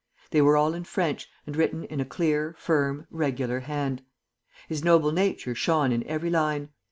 They 0.31 0.41
were 0.41 0.57
all 0.57 0.73
in 0.73 0.83
French, 0.83 1.29
and 1.45 1.55
written 1.55 1.83
in 1.83 2.01
a 2.01 2.05
clear, 2.05 2.55
firm, 2.57 3.05
regular 3.11 3.59
hand. 3.59 4.01
His 4.67 4.83
noble 4.83 5.11
nature 5.11 5.53
shone 5.53 5.91
in 5.91 6.03
every 6.07 6.31
line. 6.31 6.69